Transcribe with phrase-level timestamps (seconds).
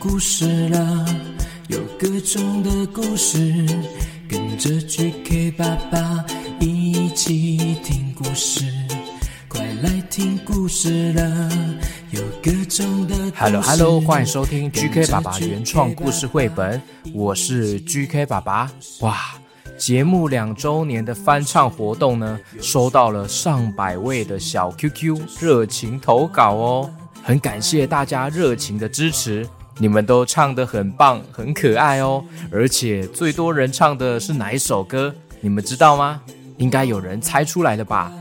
[0.00, 1.06] 听故事了，
[1.68, 3.66] 有各种的故事，
[4.26, 6.24] 跟着 GK 爸爸
[6.58, 8.64] 一起听故事。
[9.46, 11.50] 快来听故事了，
[12.12, 13.32] 有各种的故事。
[13.36, 16.80] Hello Hello，欢迎收听 GK 爸爸原创故事绘本，
[17.12, 18.70] 我是 GK 爸爸。
[19.00, 19.18] 哇，
[19.76, 26.90] 节目两周年的翻唱活动呢，收到了上百位的小 QQ 热情投稿哦。
[27.22, 29.46] 很感谢大家热情的支持，
[29.80, 32.22] 你们都唱得很棒，很可爱哦。
[32.52, 35.14] 而且最多人唱的是哪一首歌？
[35.40, 36.20] 你们知道吗？
[36.58, 38.12] 应该有人猜出来了吧？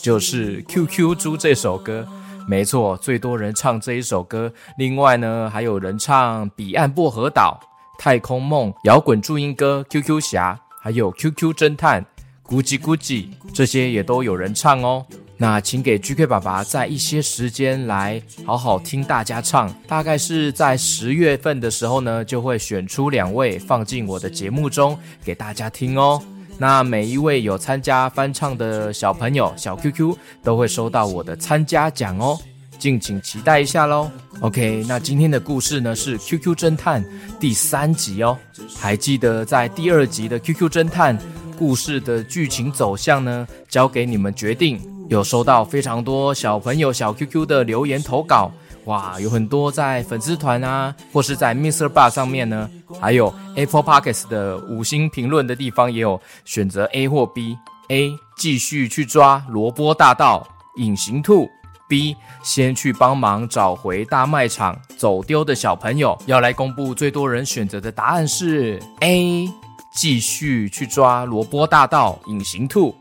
[0.00, 2.06] 就是《QQ 猪》这首歌。
[2.46, 4.52] 没错，最多人唱这一首歌。
[4.78, 7.60] 另外呢，还有人唱《彼岸薄荷岛》、
[8.00, 12.06] 《太空梦》、摇滚注音歌、QQ 侠，还有 QQ 侦探、
[12.46, 15.04] 咕叽咕叽，这些也都有人唱哦。
[15.42, 26.22] 那请给 GK 爸爸再一些时间来好好听大家唱，大概是在十月份的时候呢，就会选出两位放进我的节目中给大家听哦。
[26.58, 32.38] 那每一位有参加翻唱的小朋友小 QQ 都会收到我的参加奖哦，
[32.78, 34.08] 敬请期待一下喽。
[34.42, 37.04] OK，那今天的故事呢是 QQ 侦探
[37.40, 38.38] 第三集哦，
[38.78, 41.18] 还记得在第二集的 QQ 侦探
[41.58, 44.80] 故事的剧情走向呢，交给你们决定。
[45.08, 48.50] 有收到非常多小朋友小 QQ 的留言投稿，
[48.84, 52.68] 哇，有很多在粉丝团啊，或是在 MixerBox 上面呢，
[53.00, 57.56] 还有 Apple Podcast 的五星评论的地方也有选择 A 或 B。
[57.88, 61.46] A 继续去抓萝卜大盗隐形兔
[61.88, 66.18] ，B 先去帮忙找回大卖场走丢的小朋友。
[66.24, 69.46] 要来公布最多人选择的答案是 A，
[69.94, 72.94] 继续去抓萝卜大盗隐形兔。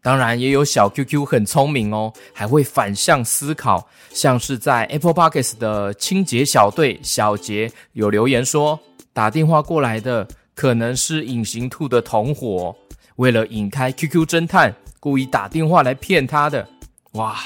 [0.00, 8.78] 当然也有小 QQ 很聪明哦，还会反向思考，像是在 Apple Podcast 的清洁小队小杰有留言说，
[9.12, 12.74] 打电话过来的可能是隐形兔的同伙，
[13.16, 16.66] 为了引开 QQ 侦探，故意打电话来骗他的。
[17.12, 17.36] 哇，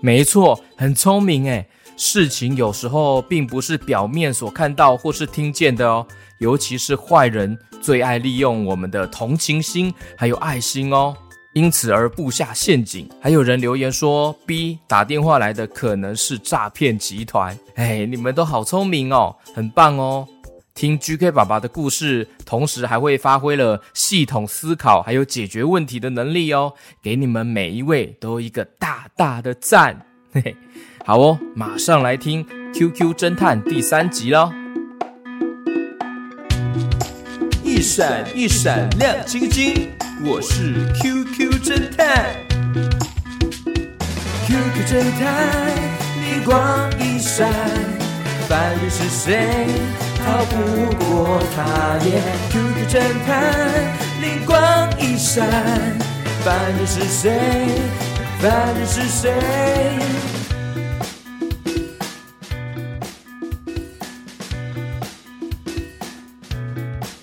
[0.00, 1.68] 没错，很聪明诶。
[1.96, 6.06] 事情有时候并不是表面所看到或是听见的哦，
[6.38, 11.16] 尤其是坏人最爱利用我们的同情心还有爱心哦。
[11.58, 17.58] 因此而布下陷阱，还有人留言说 B 打电话来的可能是诈骗集团。
[17.74, 20.24] 哎，你们都好聪明哦，很棒哦！
[20.72, 30.06] 听 GK 爸爸的故事，同时还会发挥了系统思考还有解决问题的能力哦，给你们每一位都一个大大的赞。
[30.32, 30.56] 嘿嘿，
[31.04, 34.52] 好哦，马上来听 QQ 侦探第三集喽！
[37.64, 39.90] 一闪一闪亮晶晶。
[40.20, 42.34] 我是 QQ 侦探
[44.46, 45.72] ，QQ 侦探，
[46.24, 47.48] 灵光一闪，
[48.48, 49.68] 凡人是谁
[50.18, 50.56] 逃不
[51.04, 52.20] 过他耶
[52.50, 53.32] ？QQ 侦探，
[54.20, 55.46] 灵光一闪，
[56.44, 57.38] 凡人是谁？
[58.40, 59.32] 凡人是谁？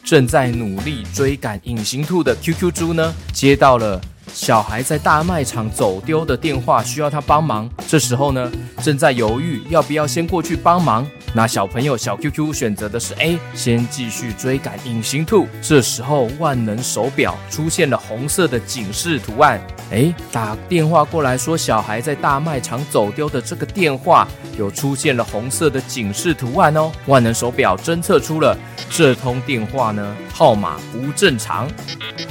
[0.05, 3.99] 正在努力追赶隐形兔的 QQ 猪呢，接到了
[4.31, 7.67] 小孩在大卖场走丢的电话，需要他帮忙。
[7.87, 8.51] 这时候呢，
[8.83, 11.07] 正在犹豫要不要先过去帮忙。
[11.35, 15.45] 那小朋友小 QQ 选择的是 A，先继续追赶隐形兔。
[15.61, 19.59] 这时候万能手表出现了红色的警示图案。
[19.91, 24.25] 诶，打电话过来说小孩在大卖场走丢的这个电话，
[24.57, 26.89] 有出现了红色的警示图案哦。
[27.05, 28.57] 万能手表侦测出了。
[28.89, 31.69] 这通电话呢，号码不正常，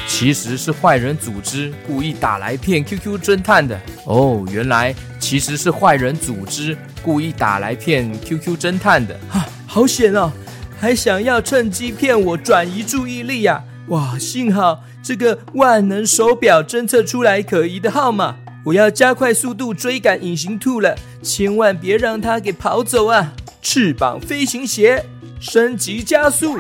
[0.07, 4.43] 其实是坏人组织故意打来骗 QQ 侦探的哦。
[4.50, 6.75] 原来其实是坏人组织
[7.05, 10.33] 故意打来骗 QQ 侦探的，哈，好险哦！
[10.81, 13.62] 还想要趁机骗我转移注意力呀！
[13.89, 23.35] 哇，幸好这个万能手表侦测出来可疑的号码，我要加快速度追赶隐形兔了，千万别让它给跑走啊！
[23.61, 25.05] 翅膀飞行鞋。
[25.41, 26.59] 升级加速，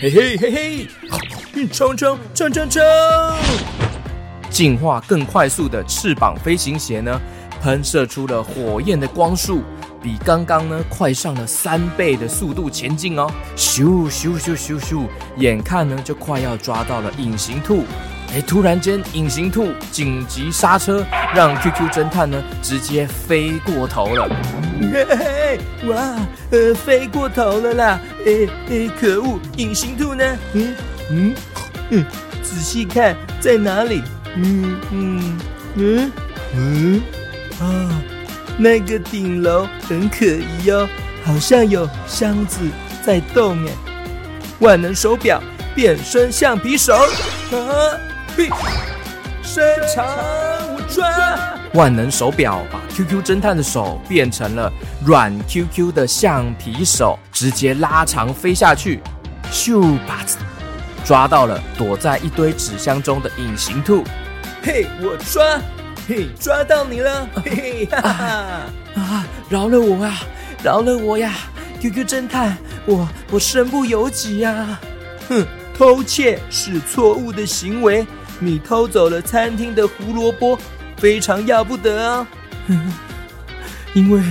[0.00, 2.82] 嘿嘿嘿嘿，冲冲冲冲冲！
[4.50, 7.20] 进化更快速的翅膀飞行鞋呢，
[7.64, 9.62] 喷射出了火焰的光束，
[10.02, 13.26] 比刚刚呢快上了三倍的速度前进哦！
[13.56, 15.06] 咻咻咻咻咻，
[15.38, 17.84] 眼看呢就快要抓到了隐形兔。
[18.34, 21.02] 哎，突然间，隐形兔紧急刹车，
[21.34, 24.28] 让 QQ 侦探呢直接飞过头了。
[25.86, 26.18] 哇，
[26.50, 28.00] 呃，飞过头了啦！
[28.26, 30.36] 哎哎，可恶，隐形兔呢？
[30.52, 30.74] 嗯
[31.10, 31.34] 嗯
[31.88, 32.04] 嗯，
[32.42, 34.02] 仔细看，在哪里？
[34.36, 35.38] 嗯嗯
[35.76, 36.12] 嗯
[36.54, 37.02] 嗯
[37.60, 38.02] 啊，
[38.58, 40.88] 那个顶楼很可疑哦，
[41.24, 42.60] 好像有箱子
[43.04, 43.72] 在动诶。
[44.60, 45.42] 万能手表
[45.74, 47.98] 变身橡皮手，啊，
[48.36, 48.48] 嘿，
[49.42, 49.64] 伸
[49.94, 50.06] 长
[50.74, 51.04] 我抓。
[51.74, 54.72] 万能手表把 QQ 侦探的手变成了
[55.04, 59.00] 软 QQ 的橡皮手，直接拉长飞下去，
[59.50, 60.38] 咻吧子，
[61.04, 64.04] 抓到了躲在一堆纸箱中的隐形兔。
[64.62, 65.42] 嘿，我抓，
[66.06, 69.26] 嘿，抓到你了，嘿嘿哈哈啊，啊！
[69.48, 70.20] 饶了我啊！
[70.62, 71.32] 饶了我呀
[71.80, 74.78] ！QQ 侦探，我我身不由己呀！
[75.28, 75.46] 哼，
[75.76, 78.06] 偷窃是错误的行为，
[78.38, 80.58] 你偷走了餐厅的胡萝卜。
[80.98, 82.26] 非常要不得啊！
[83.94, 84.22] 因为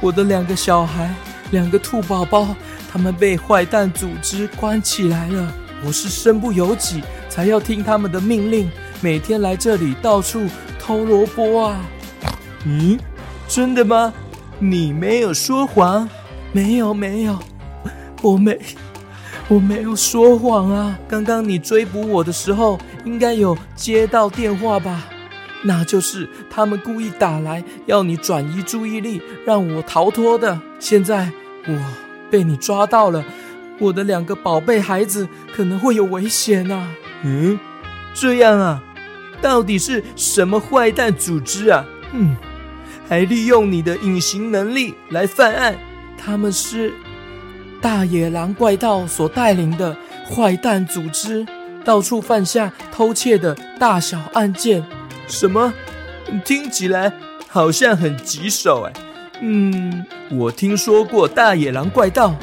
[0.00, 1.14] 我的两个小孩，
[1.50, 2.54] 两个兔宝宝，
[2.90, 5.52] 他们被坏蛋组织关起来了。
[5.84, 8.70] 我是身不由己，才要听他们的命令，
[9.00, 10.46] 每天来这里到处
[10.82, 11.80] 偷萝卜啊！
[12.66, 12.98] 嗯，
[13.46, 14.12] 真的吗？
[14.58, 16.08] 你没有说谎？
[16.52, 17.38] 没有，没有，
[18.20, 18.58] 我没，
[19.46, 20.98] 我没有说谎啊！
[21.08, 25.04] 刚刚你追捕我的时候，应该有接到电话吧？
[25.62, 30.60] 那就是他们故意打来，要你转移注意力，让我逃脱的。
[30.80, 31.30] 现在
[31.66, 31.78] 我
[32.28, 33.24] 被你抓到了，
[33.78, 36.88] 我的两个宝贝孩子可能会有危险啊。
[37.22, 37.58] 嗯，
[38.12, 38.82] 这样啊？
[39.42, 41.84] 到底是什么坏蛋组织啊？
[42.12, 42.36] 嗯，
[43.08, 45.76] 还利用你的隐形能力来犯案？
[46.16, 46.92] 他们是
[47.80, 49.96] 大野狼怪盗所带领的
[50.30, 51.44] 坏蛋组织，
[51.84, 54.84] 到处犯下偷窃的大小案件。
[55.26, 55.74] 什么？
[56.44, 57.12] 听起来
[57.48, 58.92] 好像很棘手哎。
[59.40, 62.36] 嗯，我听说过大野狼怪盗，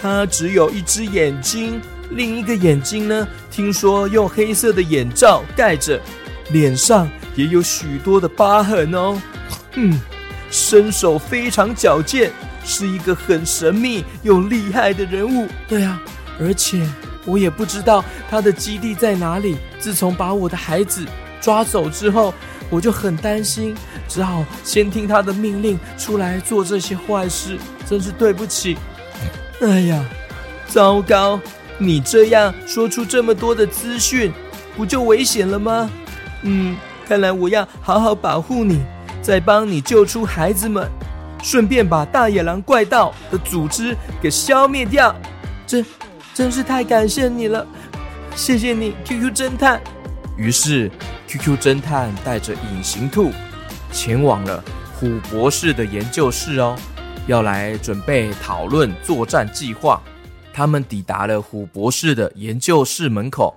[0.00, 1.80] 他只有一只眼睛，
[2.10, 6.00] 另一个眼睛呢，听说用黑色的眼罩盖着，
[6.50, 9.20] 脸上也有许多的疤痕哦。
[9.74, 10.00] 嗯，
[10.50, 12.30] 身手非常矫健，
[12.64, 15.48] 是一个很神秘又厉害的人物。
[15.68, 16.00] 对啊，
[16.40, 16.86] 而且
[17.24, 19.56] 我也不知道他的基地在哪里。
[19.78, 21.04] 自从把我的孩子。
[21.40, 22.32] 抓走之后，
[22.70, 23.76] 我就很担心，
[24.08, 28.78] 只好先听他的命令出来做这些坏事，真是对不起。
[29.60, 30.02] 哎呀，
[30.66, 31.38] 糟糕！
[31.76, 34.32] 你这样说出这么多的资讯，
[34.74, 35.90] 不就危险了吗？
[36.44, 36.76] 嗯，
[37.06, 38.80] 看来我要好好保护你，
[39.20, 40.88] 再帮你救出孩子们，
[41.42, 45.14] 顺便把大野狼怪盗的组织给消灭掉。
[45.66, 45.84] 真
[46.32, 47.66] 真是太感谢你了，
[48.36, 49.80] 谢谢你，QQ 侦探。
[50.36, 50.90] 于是。
[51.26, 53.32] QQ 侦探带着隐形兔
[53.90, 54.62] 前往了
[54.94, 56.76] 虎博士的研究室哦，
[57.26, 60.00] 要来准备讨论作战计划。
[60.52, 63.52] 他们抵达了虎博士的研究室门口，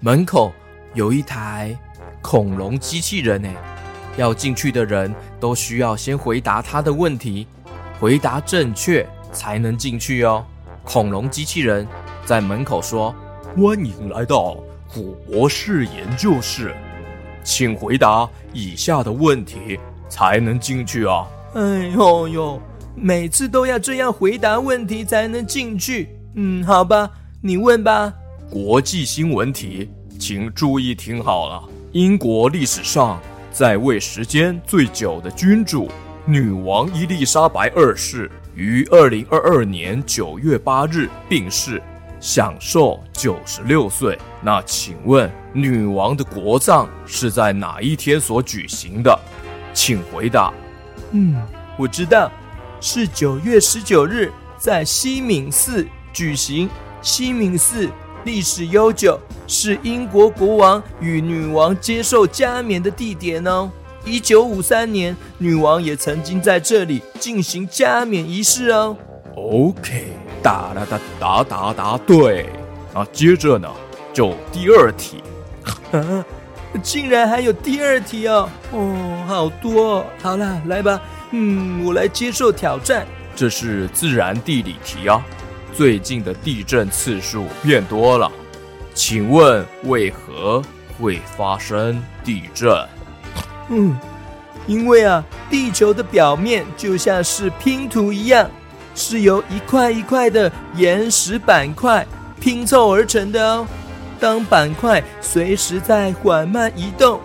[0.00, 0.52] 门口
[0.92, 1.74] 有一台
[2.24, 3.54] 恐龙机器人诶，
[4.16, 7.46] 要进去的人都需要先回答他的问题，
[8.00, 10.42] 回答正确才能进去哦。
[10.82, 11.86] 恐龙机器人
[12.24, 13.14] 在门口说
[13.54, 14.56] ：“欢迎来到
[14.90, 16.74] 古博士研究室。”
[17.44, 19.78] 请回答以下的问题
[20.08, 21.26] 才能进去啊！
[21.52, 22.62] 哎呦呦，
[22.96, 26.08] 每次都要这样回答问题才能进去。
[26.36, 27.10] 嗯，好吧，
[27.42, 28.14] 你问吧。
[28.50, 31.62] 国际新闻题，请注意听好了。
[31.94, 33.22] 英国历史上
[33.52, 35.88] 在位时间最久的君主
[36.26, 41.80] 女王伊丽莎白二世于二零二二年九月八日病逝。
[42.18, 44.18] 享寿九十六岁。
[44.42, 49.16] 那请问，女王的国葬是在哪一天所举行的？
[49.72, 50.52] 请回答。
[51.12, 51.40] 嗯，
[51.78, 52.28] 我知道，
[52.80, 56.68] 是九月十九日，在西敏寺举行。
[57.02, 57.88] 西敏寺
[58.24, 63.70] 历史悠久，是英国国王与女王接受加冕的地点哦。
[64.04, 68.96] 一九五三年，女王也曾经在这里进行加冕仪式哦。
[69.36, 70.08] OK。
[70.42, 72.50] 答答答答答答对
[72.92, 73.06] 啊！
[73.10, 73.66] 接着呢，
[74.12, 75.22] 就第二题，
[75.90, 76.22] 啊，
[76.84, 78.46] 竟然还有第二题哦！
[78.70, 80.06] 哦，好多哦！
[80.20, 81.00] 好啦，来吧，
[81.30, 83.06] 嗯，我来接受挑战。
[83.34, 85.24] 这是自然地理题啊！
[85.76, 88.30] 最近的地震次数变多了，
[88.94, 90.62] 请问为何
[90.98, 92.72] 会发生地震？
[93.70, 93.98] 嗯，
[94.68, 98.48] 因为啊，地球的表面就像是拼图一样。
[98.96, 102.06] 是由一块一块的岩石板块
[102.38, 103.66] 拼凑而成的哦。
[104.20, 107.20] 当板块随时在缓慢移动，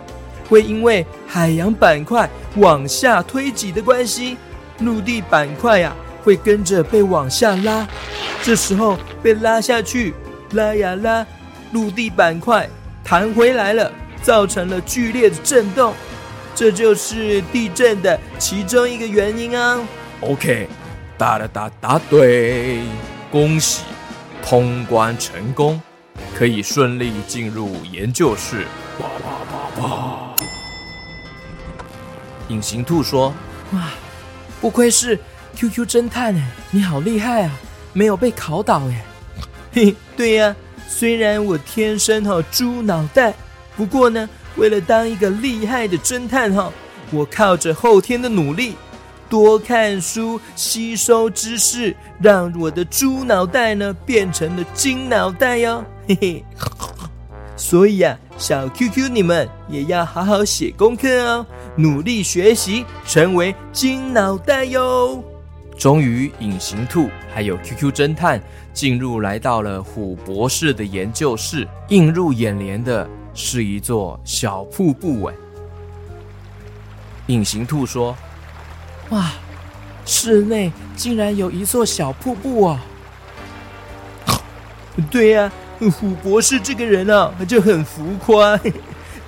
[0.48, 4.36] 会因为海洋板块往下推挤的关系，
[4.80, 7.86] 陆地板块呀会跟着被往下拉。
[8.42, 10.14] 这时候被拉下去，
[10.52, 11.26] 拉呀拉，
[11.72, 12.68] 陆地板块
[13.04, 13.90] 弹回来了，
[14.22, 15.94] 造成了剧烈的震动。
[16.54, 19.80] 这就是地震的其中一个原因啊。
[20.20, 20.68] OK。
[21.18, 22.80] 答了答答对，
[23.30, 23.82] 恭喜
[24.42, 25.78] 通关成功，
[26.34, 28.64] 可以顺利进入研究室。
[29.00, 30.34] 哇哇哇哇！
[32.48, 33.34] 隐形兔说
[33.74, 33.90] ：“哇，
[34.62, 35.18] 不愧是
[35.56, 37.52] QQ 侦探哎，你好厉害啊，
[37.92, 39.04] 没有被考倒哎。”
[39.72, 40.54] 嘿，对呀，
[40.88, 43.32] 虽然我天生哈猪脑袋，
[43.76, 46.72] 不过呢，为了当一个厉害的侦探哈，
[47.12, 48.74] 我靠着后天的努力，
[49.28, 55.84] 多看书，吸收知识，让我的猪脑袋呢变成了金脑袋哟。
[56.08, 56.44] 嘿嘿，
[57.56, 65.22] 所以呀，小 QQ 你们也要好好写功课哦，努力学习，成为金脑袋哟。
[65.80, 68.38] 终于，隐形兔还有 QQ 侦探
[68.70, 71.66] 进入来到了虎博士的研究室。
[71.88, 75.24] 映入眼帘的是一座小瀑布。
[75.24, 75.34] 哎，
[77.28, 78.14] 隐形兔说
[79.08, 79.32] ：“哇，
[80.04, 82.84] 室内竟然有一座小瀑布啊！”
[85.10, 85.50] 对呀，
[85.98, 88.60] 虎博士这个人啊，就很浮夸。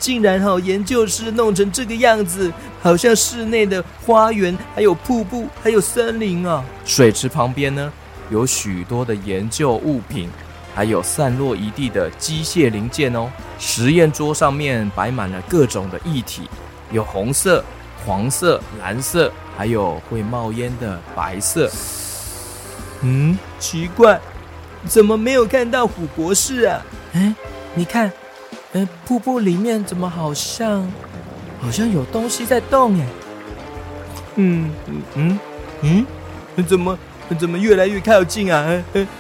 [0.03, 6.65] 竟然哈，研究室弄成这个样子，好像室内的花园，还有瀑布，还有森林啊！
[6.85, 7.93] 水池旁边呢，
[8.29, 10.29] 有许多的研究物品，
[10.75, 13.31] 还有散落一地的机械零件哦。
[13.61, 16.51] 实验桌上面摆满了各种的液体，
[16.91, 17.65] 有红色、
[18.05, 21.71] 黄色、蓝色，还有会冒烟的白色。
[23.03, 24.21] 嗯，奇怪，
[24.85, 26.85] 怎么没有看到虎博士啊？
[27.13, 27.33] 哎，
[27.77, 28.11] 你看。
[28.73, 30.91] 嗯，瀑布里面怎么好像，
[31.61, 33.07] 好像有东西在动哎？
[34.37, 35.39] 嗯嗯
[35.83, 36.07] 嗯
[36.57, 36.99] 嗯，怎么
[37.39, 38.67] 怎么越来越靠近啊？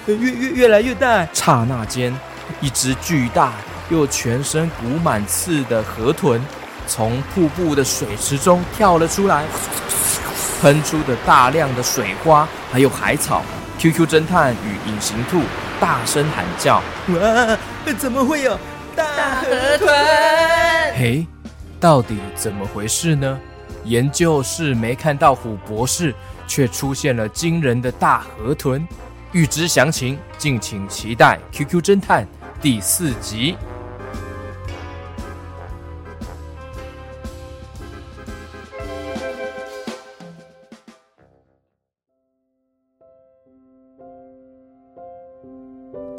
[0.06, 1.26] 越越越来越大。
[1.34, 2.14] 刹那间，
[2.60, 3.52] 一只巨大
[3.90, 6.40] 又全身鼓满刺的河豚
[6.86, 9.44] 从瀑布的水池中跳了出来，
[10.62, 13.42] 喷出的大量的水花还有海草。
[13.78, 15.42] QQ 侦探与隐形兔
[15.80, 16.80] 大声喊叫
[17.20, 17.58] ：“哇，
[17.98, 18.58] 怎么会有？”
[18.96, 19.88] 大河豚，
[20.96, 21.26] 嘿，
[21.80, 23.40] 到底怎么回事呢？
[23.84, 26.14] 研究室没看到虎博士，
[26.46, 28.86] 却出现了惊人的大河豚。
[29.32, 32.24] 预知详情，敬请期待《QQ 侦探》
[32.60, 33.56] 第四集。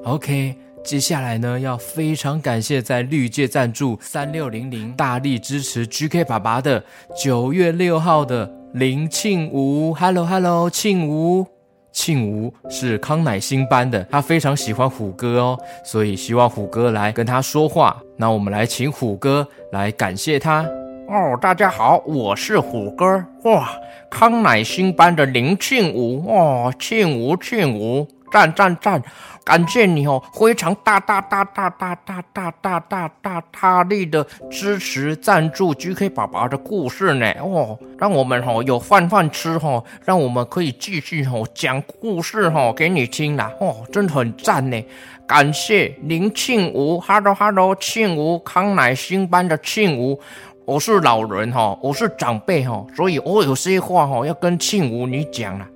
[0.04, 0.58] OK。
[0.84, 6.84] 接下来呢，要非常感谢在绿界赞助三六零零大力支持 GK 爸爸的
[7.16, 11.48] 九月六号的林庆吴，Hello Hello，庆吴，
[11.94, 17.98] 庆吴是康乃馨班的，他非常喜欢虎哥哦，所以希望虎哥来跟他说话。
[18.18, 20.64] 那我们来请虎哥来感谢他
[21.08, 21.38] 哦。
[21.42, 23.70] 大家好，我是虎哥哇，
[24.10, 29.02] 康乃馨班的林庆吴哦，庆吴庆吴，赞赞赞。
[29.46, 44.82] 感谢你哦，非常大大大大大大大大大大大力的支持赞助 GK 爸爸的故事呢哦，让我们哦有饭饭吃哦，让我们可以继续哦讲故事哦给你听啦哦，真的很赞呢。
[45.28, 50.18] 感谢林庆吴，Hello Hello，庆吴康乃馨班的庆吴，
[50.64, 55.68] 我是老人哈，我是长辈哈，所以我有些话哈要跟庆吴你讲啦，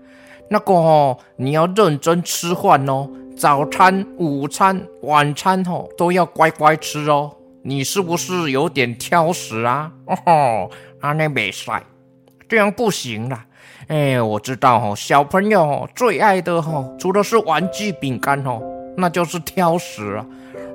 [0.49, 3.09] 那个哦你要认真吃饭哦。
[3.37, 7.31] 早餐、午餐、晚餐吼都要乖乖吃哦。
[7.61, 9.91] 你是不是有点挑食啊？
[10.07, 11.83] 哦吼，阿内没帅，
[12.49, 13.45] 这样不行啦。
[13.87, 18.63] 哎，我知道哦，小朋友最爱的吼，除了是玩具饼干吼，
[18.97, 20.25] 那就是挑食啊。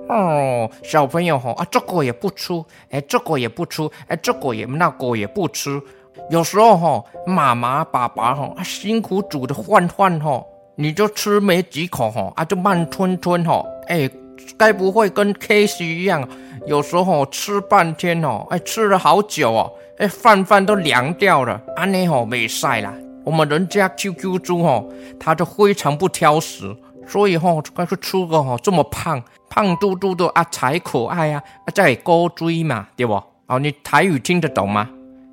[0.09, 2.53] 哦，小朋友吼啊，这个也不吃，
[2.91, 5.83] 哎，这个也不吃，哎，这个也那个也不吃。
[6.31, 10.47] 有时候吼，妈妈、爸爸吼啊，辛苦煮的饭饭吼。
[10.75, 14.09] 你就吃没几口吼啊，就慢吞吞吼，哎，
[14.57, 16.27] 该不会跟 Casey 一样，
[16.67, 22.93] 有时候吃半天哦，哎，吃了好久哦，哎，饭饭都凉掉了，安尼吼没晒啦。
[23.25, 26.75] 我们人家 QQ 猪吼，他就非常不挑食，
[27.07, 33.23] 所以吼，该是吃个吼这么胖，胖嘟嘟的啊才可爱啊，啊才高追嘛，对不？
[33.47, 34.89] 哦，你台语听得懂吗？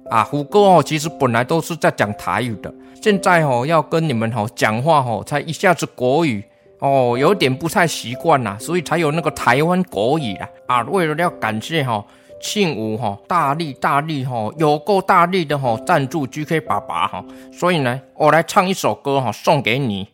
[0.09, 2.73] 啊，虎哥哦，其实本来都是在讲台语的。
[3.01, 6.43] 现在哦，要跟你们哦讲话哦，才一下子国语
[6.79, 10.81] 哦，有点不太习惯呐，所以才有那个台湾国语啦啊。
[10.83, 12.03] 为了要感谢哈
[12.41, 17.23] 庆吴哈大力大力哈有够大力的哈赞助 GK 爸爸哈，
[17.53, 20.07] 所以呢，我来唱一首歌哈送给你。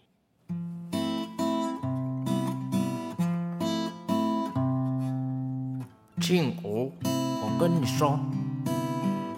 [6.20, 8.20] 庆吴，我跟你说，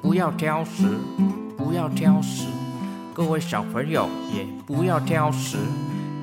[0.08, 0.88] 不要挑食，
[1.58, 2.48] 不要挑食。
[3.14, 5.58] 各位小朋友也不要挑食，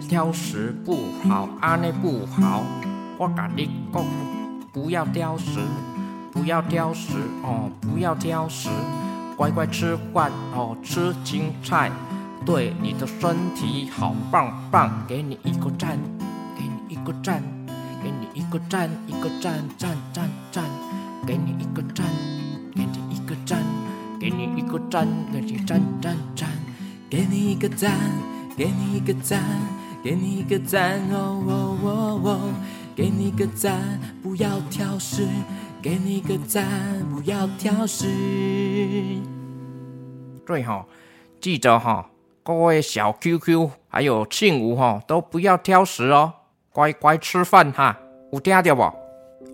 [0.08, 2.62] 挑食不好，阿内不好。
[3.18, 4.02] 我跟你讲，
[4.72, 5.60] 不要挑食，
[6.32, 7.12] 不要挑食
[7.42, 8.70] 哦，不要挑食，
[9.36, 11.92] 乖乖吃饭哦，吃青菜，
[12.46, 15.98] 对你的身体好棒棒，给你一个赞，
[16.56, 17.42] 给你一个赞，
[18.02, 20.64] 给你一个赞，一个赞赞赞赞，
[21.26, 22.06] 给你一个赞，
[22.74, 23.03] 给你一个赞，给你
[24.56, 26.48] 一个赞，给你赞赞赞。
[27.10, 27.92] 给你一个赞，
[28.56, 29.40] 给你一个赞，
[30.02, 32.54] 给你一个赞哦哦哦哦！
[32.96, 33.80] 给你一个赞，
[34.22, 35.26] 不要挑食。
[35.80, 36.64] 给你一个赞，
[37.10, 38.06] 不要挑食。
[40.46, 40.86] 对哈、哦，
[41.40, 42.04] 记得哈、哦，
[42.42, 46.32] 各位小 QQ 还有庆吴哈，都不要挑食哦，
[46.72, 47.96] 乖乖吃饭哈。
[48.32, 48.92] 有听到不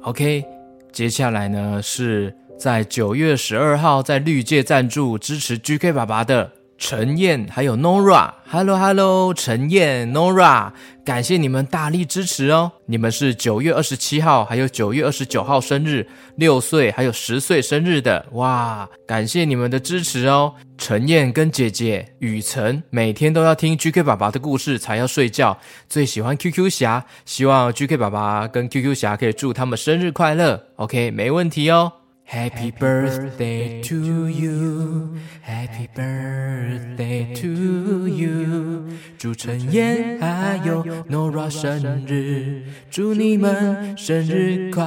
[0.02, 0.44] ？OK，
[0.92, 6.52] 接下来呢是在九月十二号在绿界赞助支持 GK 爸爸的。
[6.76, 10.70] 陈燕还有 Nora，Hello Hello，陈燕 Nora，
[11.04, 12.72] 感谢你们大力支持哦！
[12.86, 18.88] 你们是九月二十七号还有九月二十九号生日，六岁还有十岁生日的哇！
[19.06, 20.54] 感谢你们的支持哦！
[20.78, 30.62] 陈燕跟姐姐雨辰每天都要听 GK 爸爸的故事才要睡觉，最喜欢 QQ 侠，希望 GK 爸爸跟 QQ 侠可以祝他们生日快乐。
[30.76, 31.92] OK，没问题哦。
[32.30, 38.84] Happy birthday to you, Happy birthday to you。
[39.18, 44.84] 祝陈燕还有 Nora 生日，祝你们生日快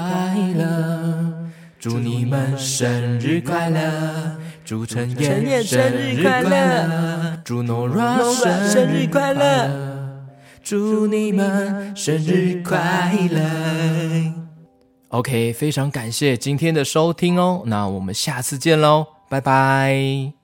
[0.55, 1.49] 乐，
[1.81, 8.23] 祝你们生日快乐，祝陈燕生日快乐，祝 Nora
[8.71, 10.23] 生日快乐，
[10.63, 14.42] 祝你们生日快乐。
[15.13, 20.42] OK，非常感谢今天的收听哦，那我们下次见喽，拜拜。